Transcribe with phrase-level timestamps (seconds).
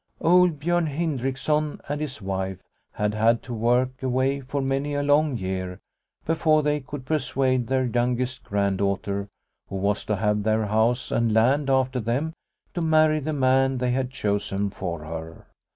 [0.21, 2.57] Old Biorn Hindriksson and his wife
[2.93, 5.77] had had to work away for many a long year
[6.25, 9.27] before they could persuade their youngest granddaughter,
[9.69, 12.33] who was to have their house and land after them,
[12.73, 15.45] to marry the man they had chosen for her.